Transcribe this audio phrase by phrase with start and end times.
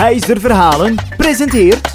[0.00, 1.92] Heiser Verhalen presenteert...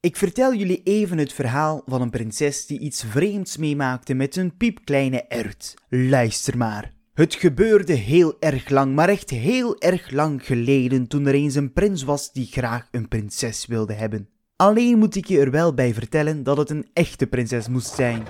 [0.00, 4.56] Ik vertel jullie even het verhaal van een prinses die iets vreemds meemaakte met een
[4.56, 5.74] piepkleine ert.
[5.88, 6.92] Luister maar.
[7.14, 11.72] Het gebeurde heel erg lang, maar echt heel erg lang geleden toen er eens een
[11.72, 14.28] prins was die graag een prinses wilde hebben.
[14.56, 18.22] Alleen moet ik je er wel bij vertellen dat het een echte prinses moest zijn.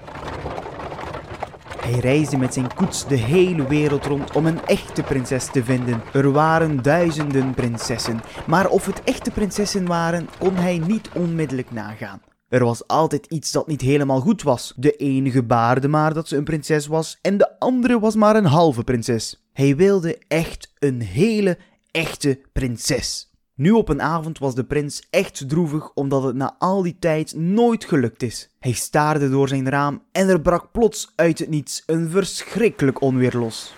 [1.89, 6.03] Hij reisde met zijn koets de hele wereld rond om een echte prinses te vinden.
[6.13, 12.23] Er waren duizenden prinsessen, maar of het echte prinsessen waren, kon hij niet onmiddellijk nagaan.
[12.49, 14.73] Er was altijd iets dat niet helemaal goed was.
[14.77, 18.45] De ene gebaarde maar dat ze een prinses was en de andere was maar een
[18.45, 19.49] halve prinses.
[19.53, 21.59] Hij wilde echt een hele
[21.91, 23.33] echte prinses.
[23.59, 27.35] Nu op een avond was de prins echt droevig omdat het na al die tijd
[27.37, 28.49] nooit gelukt is.
[28.59, 33.37] Hij staarde door zijn raam en er brak plots uit het niets een verschrikkelijk onweer
[33.37, 33.75] los.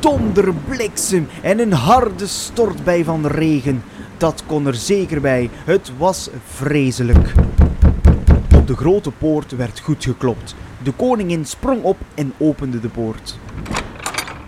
[0.00, 3.82] Donder, bliksem en een harde stortbij van regen.
[4.16, 5.50] Dat kon er zeker bij.
[5.52, 7.32] Het was vreselijk.
[8.56, 10.54] Op de grote poort werd goed geklopt.
[10.82, 13.38] De koningin sprong op en opende de poort.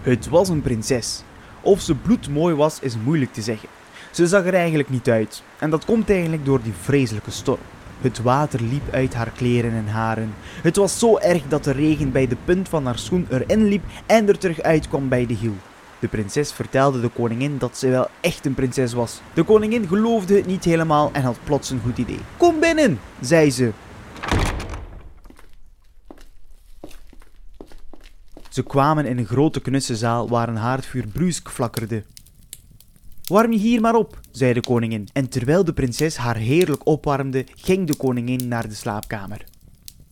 [0.07, 1.23] Het was een prinses.
[1.61, 3.69] Of ze bloedmooi was, is moeilijk te zeggen.
[4.11, 5.43] Ze zag er eigenlijk niet uit.
[5.59, 7.61] En dat komt eigenlijk door die vreselijke storm.
[8.01, 10.35] Het water liep uit haar kleren en haren.
[10.63, 13.83] Het was zo erg dat de regen bij de punt van haar schoen erin liep
[14.07, 15.55] en er terug uitkwam bij de hiel.
[15.99, 19.21] De prinses vertelde de koningin dat ze wel echt een prinses was.
[19.35, 22.21] De koningin geloofde het niet helemaal en had plots een goed idee.
[22.37, 23.71] Kom binnen, zei ze.
[28.57, 32.05] Ze kwamen in een grote knusse zaal waar een haardvuur bruisk flakkerde.
[33.27, 35.09] Warm je hier maar op, zei de koningin.
[35.13, 39.45] En terwijl de prinses haar heerlijk opwarmde, ging de koningin naar de slaapkamer.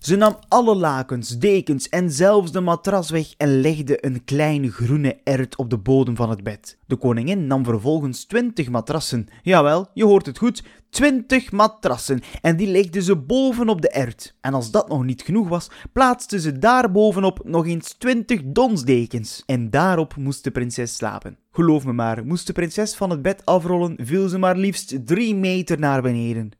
[0.04, 5.16] Ze nam alle lakens, dekens en zelfs de matras weg en legde een kleine groene
[5.22, 6.78] ert op de bodem van het bed.
[6.86, 9.26] De koningin nam vervolgens twintig matrassen.
[9.42, 12.20] Jawel, je hoort het goed, twintig matrassen.
[12.40, 14.36] En die legde ze bovenop de ert.
[14.40, 19.42] En als dat nog niet genoeg was, plaatste ze daar bovenop nog eens twintig donsdekens.
[19.46, 21.38] En daarop moest de prinses slapen.
[21.50, 25.34] Geloof me maar, moest de prinses van het bed afrollen, viel ze maar liefst drie
[25.34, 26.50] meter naar beneden.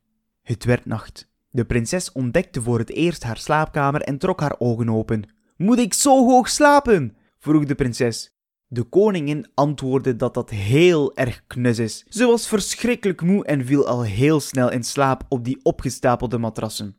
[0.42, 1.32] Het werd nacht.
[1.54, 5.22] De prinses ontdekte voor het eerst haar slaapkamer en trok haar ogen open.
[5.56, 7.16] Moet ik zo hoog slapen?
[7.38, 8.34] vroeg de prinses.
[8.66, 12.04] De koningin antwoordde dat dat heel erg knus is.
[12.09, 16.97] Ze was verschrikkelijk moe en viel al heel snel in slaap op die opgestapelde matrassen.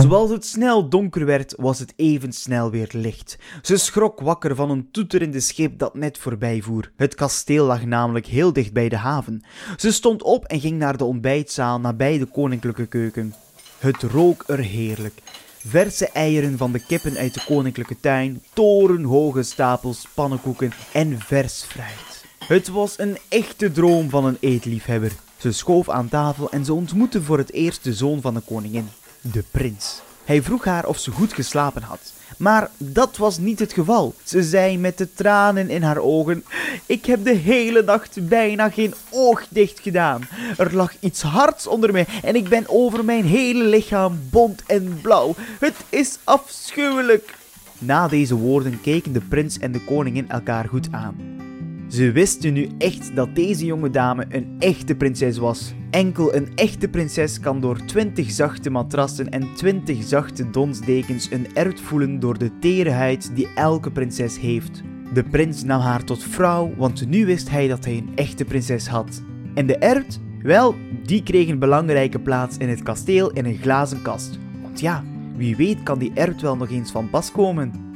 [0.00, 3.38] Zoals het snel donker werd, was het even snel weer licht.
[3.62, 6.92] Ze schrok wakker van een toeterende schip dat net voorbij voer.
[6.96, 9.44] Het kasteel lag namelijk heel dicht bij de haven.
[9.76, 13.34] Ze stond op en ging naar de ontbijtzaal nabij de koninklijke keuken.
[13.78, 15.20] Het rook er heerlijk.
[15.66, 22.24] Verse eieren van de kippen uit de koninklijke tuin, torenhoge stapels pannenkoeken en vers fruit.
[22.38, 25.12] Het was een echte droom van een eetliefhebber.
[25.36, 28.88] Ze schoof aan tafel en ze ontmoette voor het eerst de zoon van de koningin
[29.32, 30.02] de prins.
[30.24, 32.12] Hij vroeg haar of ze goed geslapen had.
[32.36, 34.14] Maar dat was niet het geval.
[34.24, 36.44] Ze zei met de tranen in haar ogen:
[36.86, 40.28] Ik heb de hele nacht bijna geen oog dicht gedaan.
[40.56, 44.98] Er lag iets hards onder mij en ik ben over mijn hele lichaam bont en
[45.02, 45.34] blauw.
[45.38, 47.34] Het is afschuwelijk.
[47.78, 51.43] Na deze woorden keken de prins en de koningin elkaar goed aan.
[51.94, 55.74] Ze wisten nu echt dat deze jonge dame een echte prinses was.
[55.90, 61.80] Enkel een echte prinses kan door 20 zachte matrassen en 20 zachte donsdekens een ert
[61.80, 64.82] voelen door de tere huid die elke prinses heeft.
[65.12, 68.86] De prins nam haar tot vrouw, want nu wist hij dat hij een echte prinses
[68.86, 69.22] had.
[69.54, 70.20] En de ert?
[70.42, 74.38] Wel, die kreeg een belangrijke plaats in het kasteel in een glazen kast.
[74.62, 75.04] Want ja,
[75.36, 77.93] wie weet kan die ert wel nog eens van pas komen.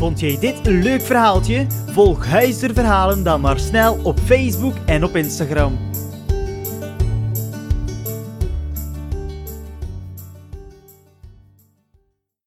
[0.00, 1.66] Vond jij dit een leuk verhaaltje?
[1.86, 5.78] Volg Huizer Verhalen dan maar snel op Facebook en op Instagram.